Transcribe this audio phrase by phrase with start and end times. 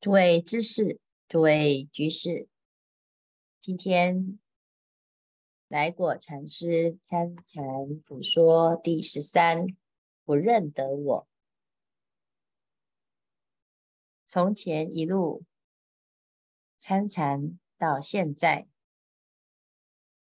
[0.00, 2.46] 诸位知识，诸位居士，
[3.60, 4.38] 今天
[5.66, 7.64] 来果禅师参禅
[8.06, 9.66] 普说第十三，
[10.24, 11.28] 不认得我。
[14.28, 15.44] 从前一路
[16.78, 18.68] 参禅到现在，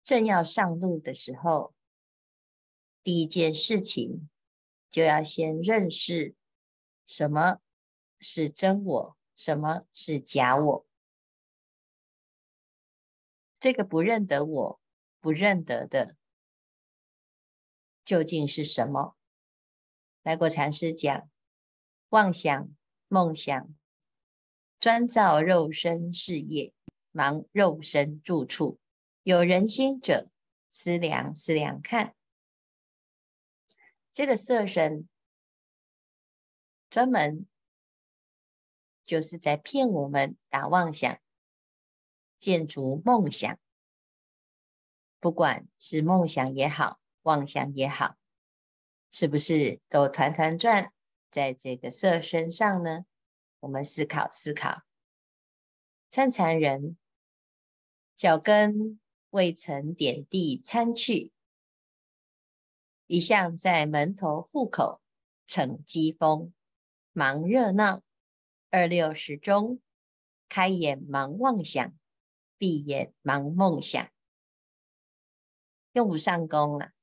[0.06, 1.74] 正要上路的时候，
[3.04, 4.30] 第一件事情
[4.90, 6.34] 就要先认识
[7.06, 7.60] 什么
[8.22, 9.19] 是真我。
[9.40, 10.86] 什么是假我？
[13.58, 14.82] 这个不认得我，
[15.22, 16.18] 不认得的
[18.04, 19.16] 究竟是什么？
[20.24, 21.30] 来果禅师讲：
[22.10, 22.70] 妄想、
[23.08, 23.74] 梦想，
[24.78, 26.74] 专造肉身事业，
[27.12, 28.78] 忙肉身住处。
[29.24, 30.30] 有人心者，
[30.70, 32.14] 思量思量看，
[34.12, 35.08] 这个色身
[36.90, 37.48] 专门。
[39.10, 41.20] 就是在骗我们打妄想，
[42.40, 43.58] 建筑梦想。
[45.20, 48.18] 不管是梦想也好，妄想也好，
[49.10, 50.94] 是不是都团团转
[51.32, 53.04] 在这个色身上呢？
[53.62, 54.84] 我们思考思考。
[56.12, 56.96] 参禅人
[58.16, 59.00] 脚跟
[59.32, 61.34] 未曾点地参去，
[63.08, 65.02] 一向在门头户口
[65.48, 66.54] 逞机锋，
[67.12, 68.04] 忙热闹。
[68.72, 69.82] 二六时钟，
[70.48, 71.92] 开眼忙妄想，
[72.60, 74.12] 闭眼忙梦想，
[75.94, 76.94] 用不上功啊！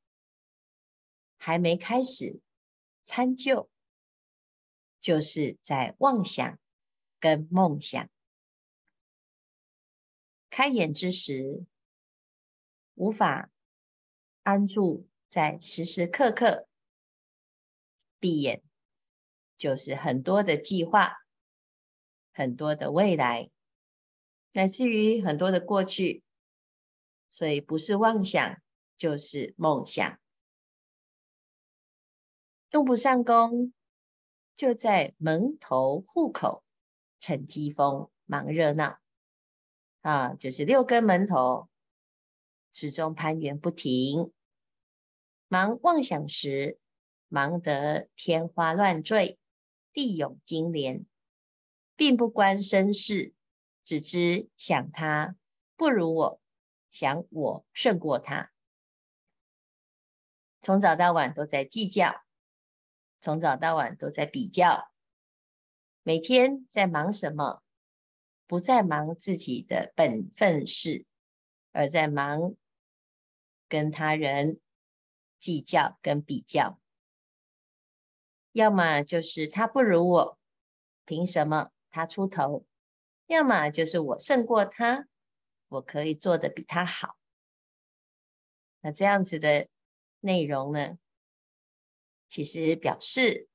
[1.36, 2.40] 还没开始
[3.02, 3.68] 参究，
[5.00, 6.56] 就是在妄想
[7.18, 8.08] 跟梦想。
[10.48, 11.66] 开眼之时，
[12.94, 13.50] 无法
[14.44, 16.68] 安住在时时刻刻；
[18.20, 18.62] 闭眼，
[19.58, 21.25] 就是很多的计划。
[22.36, 23.48] 很多的未来，
[24.52, 26.22] 乃至于很多的过去，
[27.30, 28.60] 所以不是妄想
[28.98, 30.20] 就是梦想，
[32.72, 33.72] 用不上功，
[34.54, 36.62] 就在门头户口
[37.18, 38.98] 逞机锋，忙热闹。
[40.02, 41.70] 啊，就是六根门头
[42.70, 44.30] 始终攀援不停，
[45.48, 46.78] 忙妄想时，
[47.28, 49.38] 忙得天花乱坠，
[49.94, 51.06] 地涌金莲。
[51.96, 53.32] 并不关身事，
[53.82, 55.34] 只知想他
[55.76, 56.40] 不如我，
[56.90, 58.52] 想我胜过他。
[60.60, 62.22] 从早到晚都在计较，
[63.20, 64.90] 从早到晚都在比较，
[66.02, 67.62] 每天在忙什么？
[68.48, 71.04] 不再忙自己的本分事，
[71.72, 72.54] 而在忙
[73.68, 74.60] 跟他人
[75.40, 76.80] 计较跟比较。
[78.52, 80.38] 要么就是他不如我，
[81.04, 81.70] 凭什么？
[81.96, 82.66] 他出头，
[83.24, 85.08] 要么就是我胜过他，
[85.68, 87.16] 我可以做得比他好。
[88.82, 89.66] 那这样子的
[90.20, 90.98] 内容呢，
[92.28, 93.48] 其实表示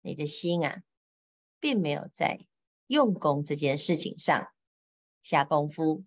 [0.00, 0.82] 你的心啊，
[1.58, 2.46] 并没有在
[2.86, 4.50] 用功这件事情上
[5.22, 6.02] 下功夫。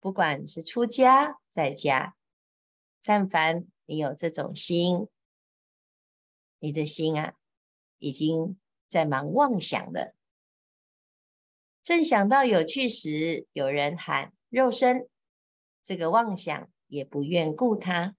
[0.00, 2.14] 不管是出家在家，
[3.02, 5.08] 但凡你有这种心，
[6.58, 7.34] 你的心啊，
[7.96, 8.60] 已经
[8.90, 10.14] 在忙妄想了。
[11.88, 15.08] 正想到有趣时，有人喊肉身，
[15.82, 18.14] 这个妄想也不愿顾他；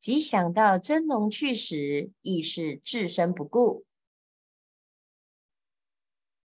[0.00, 3.84] 即想到真龙去时，亦是置身不顾，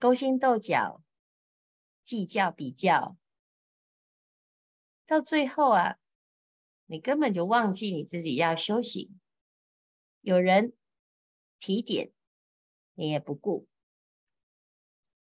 [0.01, 1.01] 勾心斗角，
[2.03, 3.17] 计较比较，
[5.07, 5.97] 到最后啊，
[6.87, 9.21] 你根本就忘记你自己要修行。
[10.23, 10.73] 有人
[11.61, 12.11] 提点，
[12.95, 13.69] 你也不顾；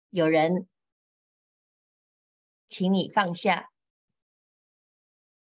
[0.09, 0.67] 有人。
[2.71, 3.69] 请你放下，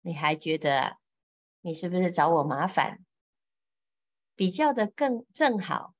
[0.01, 0.97] 你还觉得
[1.61, 3.05] 你是不是找我麻烦？
[4.35, 5.95] 比较的更正好，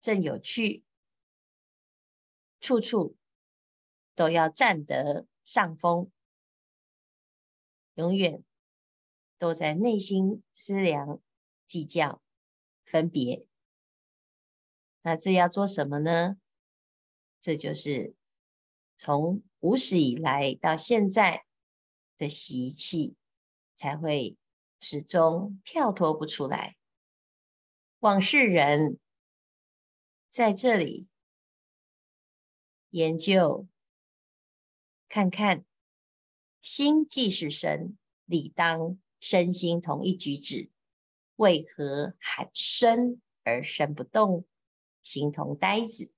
[0.00, 0.84] 正有趣，
[2.60, 3.16] 处处
[4.14, 6.12] 都要占得上风，
[7.94, 8.44] 永远
[9.38, 11.20] 都在内心思量、
[11.66, 12.22] 计较、
[12.84, 13.44] 分别。
[15.02, 16.36] 那这要做什么呢？
[17.40, 18.14] 这就是
[18.96, 19.42] 从。
[19.60, 21.44] 无始以来到现在
[22.16, 23.16] 的习气，
[23.74, 24.36] 才会
[24.80, 26.76] 始终跳脱不出来。
[27.98, 29.00] 往世人
[30.30, 31.08] 在这里
[32.90, 33.66] 研究，
[35.08, 35.64] 看看
[36.60, 40.70] 心既是身，理当身心同一举止，
[41.34, 44.46] 为何喊身而身不动，
[45.02, 46.12] 形同呆子？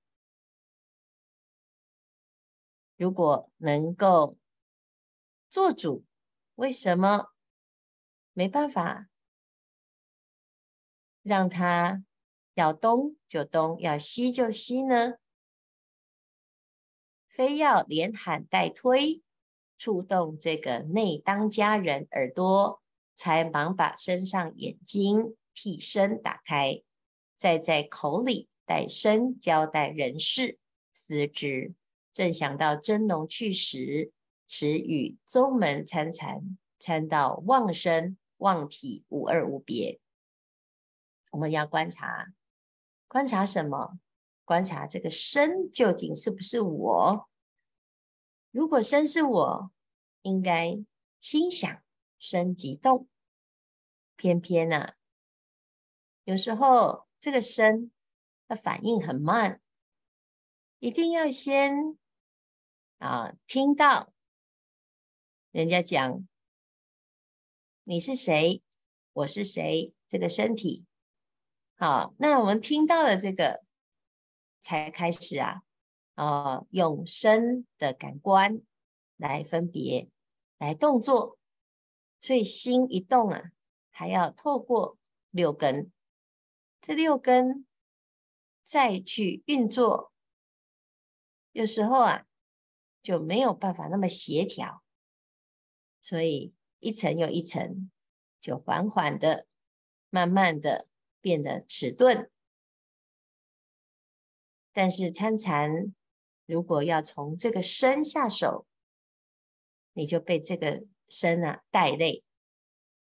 [2.99, 4.37] 如果能够
[5.49, 6.03] 做主，
[6.55, 7.27] 为什么
[8.33, 9.07] 没办法
[11.21, 12.03] 让他
[12.55, 15.13] 要东就东，要西就西呢？
[17.29, 19.23] 非要连喊带推，
[19.77, 22.83] 触动这个内当家人耳朵，
[23.15, 26.83] 才忙把身上眼睛替身打开，
[27.37, 30.59] 再在口里带身交代人事
[30.91, 31.73] 思之。
[32.19, 34.11] 正想到真龙去时，
[34.45, 40.01] 时与宗门参禅，参到妄身妄体无二无别。
[41.31, 42.33] 我们要观察，
[43.07, 43.97] 观察什么？
[44.43, 47.29] 观察这个身究竟是不是我？
[48.51, 49.71] 如果身是我，
[50.23, 50.77] 应该
[51.21, 51.81] 心想
[52.19, 53.07] 身即动。
[54.17, 54.93] 偏偏呢、啊，
[56.25, 57.93] 有时候这个身
[58.49, 59.61] 的反应很慢，
[60.79, 61.97] 一定要先
[62.99, 64.11] 啊听到
[65.51, 66.27] 人家讲
[67.83, 68.61] 你是谁，
[69.13, 70.85] 我是谁，这个身体。
[71.75, 73.63] 好，那我们听到了这个，
[74.61, 75.63] 才开始啊。
[76.15, 78.61] 啊，用身的感官
[79.15, 80.09] 来分别，
[80.57, 81.39] 来动作，
[82.19, 83.51] 所以心一动啊，
[83.89, 84.97] 还要透过
[85.29, 85.89] 六根，
[86.81, 87.65] 这六根
[88.65, 90.11] 再去运作，
[91.53, 92.25] 有时候啊
[93.09, 94.83] 就没有办法那么协调，
[95.99, 97.89] 所以一层又一层，
[98.39, 99.47] 就缓缓的、
[100.11, 100.87] 慢慢的
[101.19, 102.29] 变得迟钝，
[104.71, 105.95] 但是参禅。
[106.45, 108.67] 如果要从这个身下手，
[109.93, 112.23] 你就被这个身啊带累。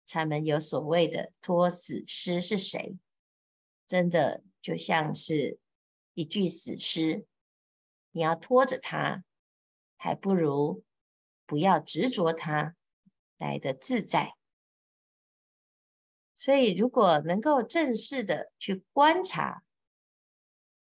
[0.07, 2.97] 禅门有所谓的托死尸是谁？
[3.85, 5.59] 真的就像是
[6.15, 7.27] 一具死尸，
[8.09, 9.23] 你要拖着它，
[10.03, 10.83] 还不如
[11.45, 12.75] 不要执着它
[13.37, 14.35] 来得自在。
[16.35, 19.63] 所以，如果能够正式的去观察，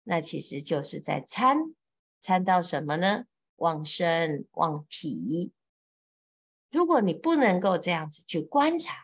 [0.04, 1.76] 那其实就是在参。
[2.22, 3.26] 参到什么呢？
[3.58, 5.52] 妄身妄体。
[6.72, 9.04] 如果你不能够这样子去观察，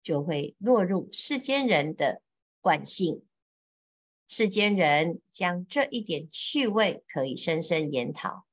[0.00, 2.22] 就会落入世间人的
[2.60, 3.26] 惯性。
[4.28, 8.46] 世间人将这一点趣味可以深深研讨。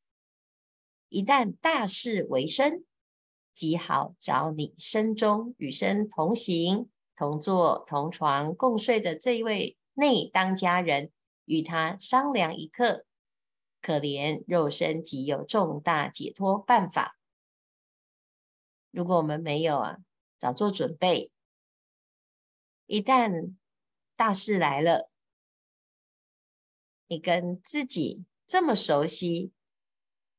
[1.15, 2.83] 一旦大事为身，
[3.53, 11.13] 极好找你身中与身同行、同坐、同床共睡的这一位内当家人，
[11.45, 13.06] 与他商量一刻。
[13.81, 17.17] 可怜肉身即有重大解脱办法。
[18.91, 20.00] 如果我们没有啊，
[20.38, 21.31] 早做准备，
[22.88, 23.53] 一旦
[24.17, 25.09] 大事来了，
[27.07, 29.53] 你跟自己这么熟悉，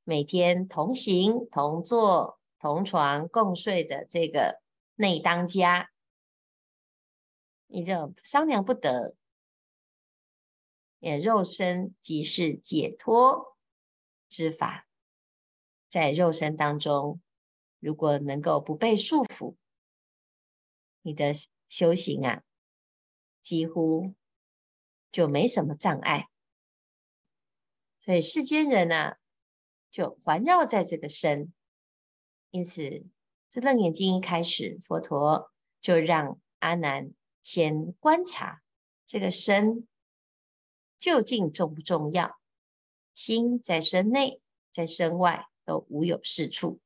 [0.08, 4.62] 每天同行、同坐、同床共睡的这个
[4.94, 5.90] 内当家，
[7.66, 9.16] 你就商量不得。
[11.00, 13.56] 也肉身即是解脱
[14.28, 14.86] 之法，
[15.90, 17.20] 在肉身当中，
[17.80, 19.56] 如果能够不被束缚，
[21.02, 21.34] 你的
[21.68, 22.44] 修行啊，
[23.42, 24.14] 几乎
[25.10, 26.28] 就没什么障碍。
[28.00, 29.18] 所以世间人呢、啊，
[29.96, 31.54] 就环绕在这个身，
[32.50, 33.06] 因此
[33.48, 35.50] 这楞严经一开始，佛陀
[35.80, 38.60] 就让阿难先观察
[39.06, 39.88] 这个身。
[40.98, 42.38] 究竟重不重要？
[43.14, 46.78] 心在身内，在身外都无有是处，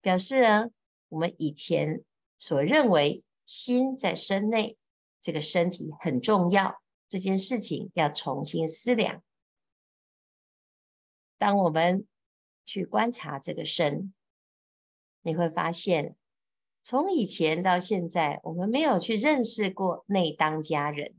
[0.00, 0.70] 表示呢，
[1.10, 2.02] 我们以前
[2.38, 4.78] 所认为心在身内，
[5.20, 9.22] 这个身体很重要，这件事情要重新思量。
[11.36, 12.06] 当我们
[12.68, 14.12] 去观察这个身，
[15.22, 16.14] 你会发现，
[16.82, 21.14] 从以前到现在，我们没有去认识过内当家人。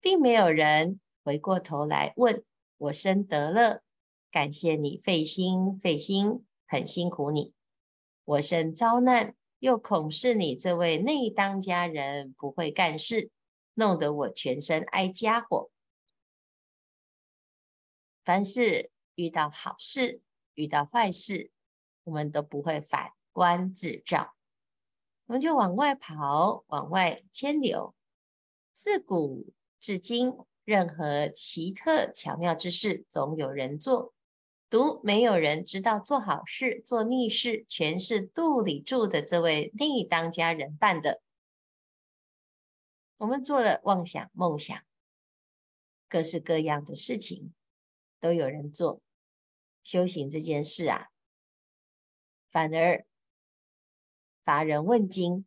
[0.00, 2.42] 并没有人回过头来问
[2.78, 3.82] 我身得了，
[4.30, 7.52] 感谢你费心费心，很辛苦你。
[8.24, 13.30] 我身遭难，又恐是你这位内当家人不会干事，
[13.74, 15.70] 弄得我全身挨家伙。
[18.24, 20.20] 凡事遇到好事，
[20.54, 21.50] 遇到坏事，
[22.04, 24.36] 我们都不会反观自照，
[25.26, 27.96] 我们就往外跑，往外迁流，
[28.72, 29.52] 自古。
[29.80, 34.14] 至今，任何奇特巧妙之事，总有人做，
[34.70, 41.20] 独没有人知道做好事、做逆事，全是肚里住的这位内当家人办的。
[43.16, 44.80] 我们做了妄想、梦想，
[46.08, 47.52] 各式各样的事情
[48.20, 49.00] 都有人做，
[49.88, 51.08] 修行这件事啊，
[52.50, 53.06] 反而
[54.44, 55.46] 乏人问津。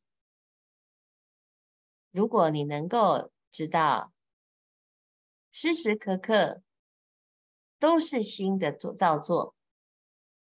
[2.09, 4.11] 如果你能够知道，
[5.51, 6.63] 时时刻刻
[7.77, 9.55] 都是心的做造作，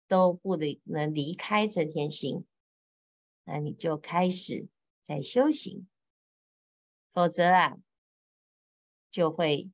[0.06, 2.46] 都不能离开这天心，
[3.44, 4.68] 那你就开始
[5.02, 5.88] 在修行。
[7.10, 7.78] 否则啊，
[9.10, 9.70] 就会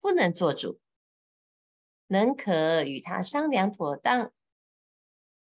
[0.00, 0.80] 不能做主。
[2.08, 4.32] 能可与他商量妥当，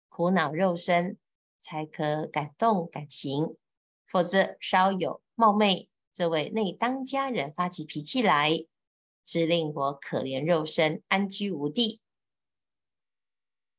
[0.09, 1.17] 苦恼肉身
[1.59, 3.55] 才可感动感行，
[4.07, 8.65] 否则稍有冒昧，这位内当家人发起脾气来，
[9.23, 12.01] 只令我可怜肉身安居无地。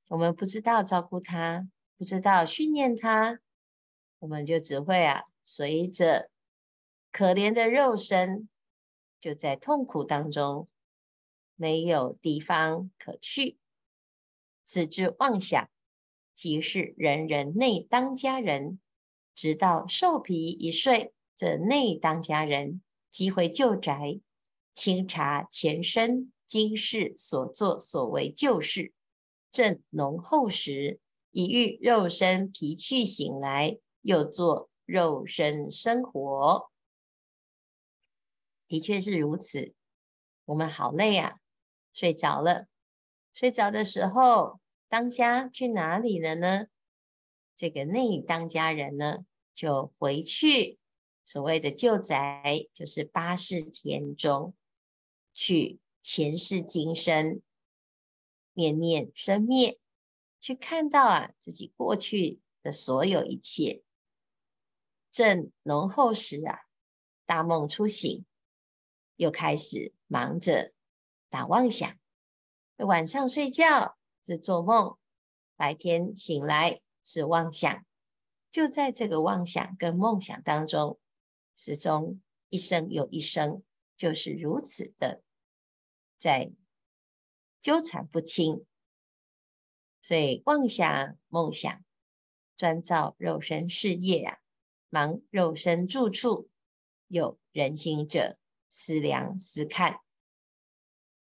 [0.08, 3.40] 我们不知道照顾他，不知道训练他，
[4.20, 6.30] 我们就只会啊随着
[7.10, 8.48] 可怜的肉身，
[9.18, 10.68] 就在痛苦当中。
[11.56, 13.58] 没有地方可去，
[14.64, 15.68] 此之妄想，
[16.34, 18.78] 即是人人内当家人。
[19.34, 24.20] 直到寿皮一碎，这内当家人即回旧宅，
[24.72, 28.94] 清查前生今世所作所为旧事。
[29.50, 31.00] 正浓厚时，
[31.32, 36.70] 已遇肉身疲去醒来，又做肉身生活。
[38.66, 39.75] 的确是如此，
[40.46, 41.40] 我们好累啊。
[41.96, 42.66] 睡着了，
[43.32, 46.66] 睡着的时候，当家去哪里了呢？
[47.56, 49.24] 这个内当家人呢，
[49.54, 50.78] 就回去
[51.24, 54.54] 所谓的旧宅，就是八识田中，
[55.32, 57.40] 去前世今生
[58.52, 59.80] 念念生灭，
[60.38, 63.82] 去看到啊自己过去的所有一切。
[65.10, 66.66] 正浓厚时啊，
[67.24, 68.26] 大梦初醒，
[69.16, 70.74] 又开始忙着。
[71.36, 71.98] 打妄想，
[72.78, 74.96] 晚上睡觉是做梦，
[75.54, 77.84] 白天醒来是妄想，
[78.50, 80.98] 就在这个妄想跟梦想当中，
[81.54, 83.62] 始终一生又一生，
[83.98, 85.22] 就是如此的
[86.18, 86.52] 在
[87.60, 88.64] 纠缠不清。
[90.00, 91.84] 所以妄想、梦想，
[92.56, 94.38] 专造肉身事业啊，
[94.88, 96.48] 忙肉身住处，
[97.08, 98.38] 有人心者，
[98.70, 100.00] 思量思看。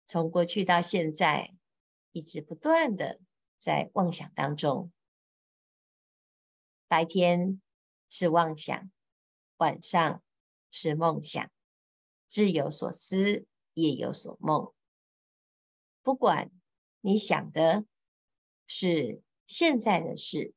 [0.08, 1.54] 从过去到现在，
[2.12, 3.20] 一直不断的
[3.58, 4.90] 在妄想当中。
[6.88, 7.60] 白天
[8.08, 8.90] 是妄想，
[9.58, 10.22] 晚上
[10.70, 11.50] 是梦想，
[12.32, 14.72] 日有所思，夜有所梦。
[16.02, 16.50] 不管
[17.02, 17.84] 你想的
[18.66, 20.54] 是现在的事，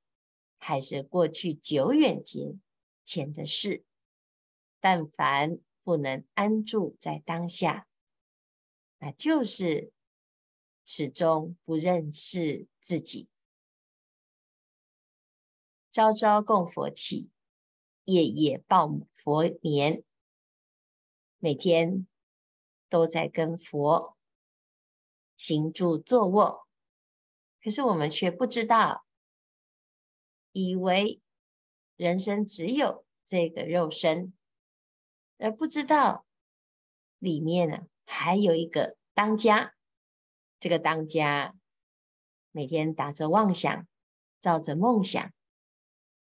[0.58, 2.55] 还是过去久远劫
[3.03, 3.84] 前的事，
[4.79, 7.89] 但凡不能安住在当下。
[9.03, 9.91] 那就是
[10.86, 13.27] 始终不认识自己，
[15.91, 17.31] 朝朝供佛起，
[18.03, 20.03] 夜夜抱佛眠，
[21.39, 22.05] 每天
[22.89, 24.15] 都在跟佛
[25.36, 26.67] 行住坐卧，
[27.60, 29.03] 可是我们却不知道，
[30.51, 31.20] 以为
[31.96, 34.31] 人生只有这个肉身，
[35.39, 36.24] 而不知道
[37.17, 37.88] 里面呢。
[38.13, 39.74] 还有一个当家，
[40.60, 41.56] 这个当家
[42.51, 43.88] 每天打着妄想，
[44.41, 45.32] 造着梦想，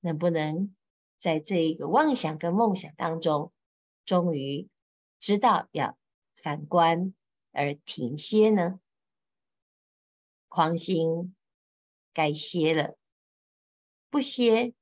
[0.01, 0.77] 能不能
[1.17, 3.55] 在这一个妄想跟梦想当中，
[4.05, 4.69] 终于
[5.19, 5.99] 知道要
[6.35, 7.15] 反观
[7.53, 8.79] 而停歇呢？
[10.49, 11.35] 狂心
[12.13, 12.99] 该歇了，
[14.11, 14.75] 不歇，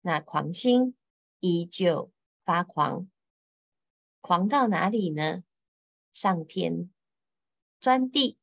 [0.00, 0.96] 那狂心
[1.38, 2.12] 依旧
[2.44, 3.08] 发狂，
[4.20, 5.44] 狂到哪里呢？
[6.14, 6.90] 上天
[7.80, 8.38] 钻地，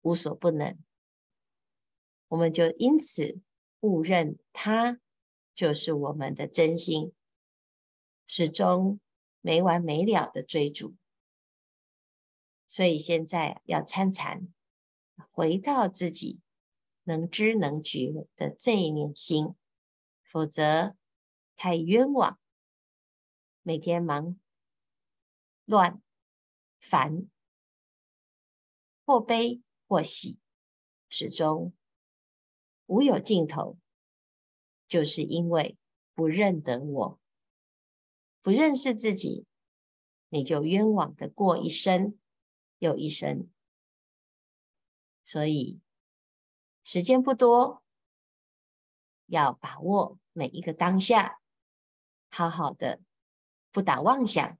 [0.00, 0.78] 无所不能，
[2.28, 3.40] 我们就因此
[3.80, 5.00] 误认他
[5.56, 7.12] 就是我们的真心，
[8.28, 9.00] 始终
[9.40, 10.94] 没完没了的追逐。
[12.68, 14.46] 所以现在要参禅，
[15.32, 16.40] 回到自己
[17.02, 19.56] 能知能觉的这一念心，
[20.22, 20.96] 否则
[21.56, 22.38] 太冤枉，
[23.62, 24.38] 每天忙
[25.64, 26.01] 乱。
[26.82, 27.30] 烦，
[29.06, 30.36] 或悲或喜，
[31.08, 31.72] 始终
[32.86, 33.78] 无有尽头，
[34.88, 35.78] 就是因为
[36.12, 37.20] 不认得我，
[38.42, 39.46] 不认识自己，
[40.28, 42.18] 你就冤枉的过一生
[42.78, 43.48] 又一生。
[45.24, 45.80] 所以
[46.82, 47.82] 时间不多，
[49.26, 51.40] 要把握每一个当下，
[52.28, 53.00] 好好的，
[53.70, 54.58] 不打妄想，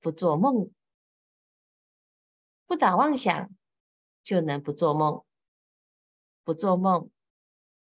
[0.00, 0.74] 不做梦。
[2.70, 3.50] 不打妄想，
[4.22, 5.24] 就能不做梦，
[6.44, 7.10] 不做梦，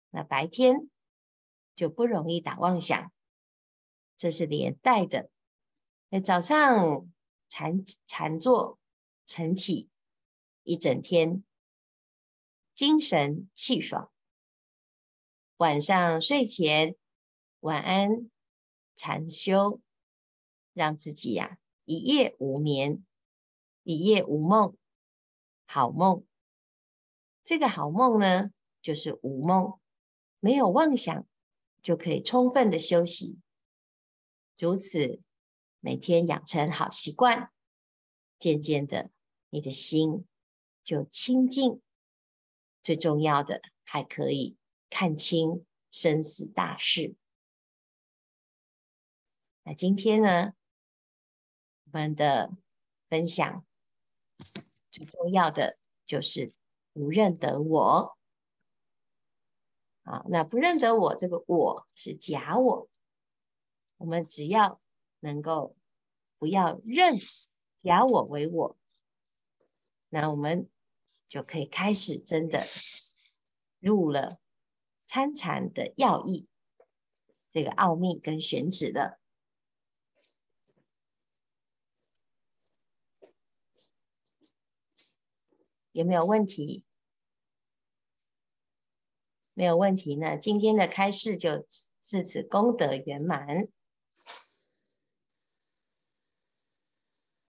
[0.10, 0.90] 那白天
[1.74, 3.14] 就不容易打妄想，
[4.18, 5.30] 这是连带的。
[6.10, 7.10] 那早上
[7.48, 8.78] 禅禅坐
[9.26, 9.88] 晨起，
[10.64, 11.46] 一整天
[12.76, 14.12] 精神气爽；
[15.56, 16.98] 晚上睡前
[17.62, 18.30] 晚安
[18.98, 19.80] 禅修，
[20.74, 23.06] 让自己呀、一夜无眠，
[23.84, 24.76] 一夜无梦。
[25.66, 26.26] 好梦，
[27.44, 29.80] 这个好梦呢，就是无梦，
[30.40, 31.26] 没有妄想，
[31.82, 33.40] 就可以充分的休息。
[34.58, 35.22] 如此，
[35.80, 37.52] 每天养成好习惯，
[38.38, 39.10] 渐渐的，
[39.50, 40.28] 你的心
[40.84, 41.82] 就清净。
[42.84, 44.58] 最重要的，还可以
[44.90, 47.16] 看清生死大事。
[49.64, 50.54] 那今天呢，
[51.86, 52.52] 我们的
[53.10, 53.66] 分享。
[54.92, 56.54] 最重要的就是
[56.94, 58.18] 不认得我，
[60.04, 62.90] 啊，那不认得我这个我是假我，
[63.98, 64.82] 我们只要
[65.20, 65.76] 能够
[66.38, 67.14] 不要认
[67.78, 68.78] 假我为我，
[70.10, 70.70] 那我们
[71.28, 72.60] 就可以开始真的
[73.80, 74.40] 入了
[75.08, 76.48] 参禅的要义，
[77.50, 79.20] 这个奥秘跟选址了。
[85.94, 86.84] 有没有问题？
[89.54, 90.36] 没有问题呢。
[90.38, 91.66] 今天的开示就
[92.02, 93.68] 至此功德圆满。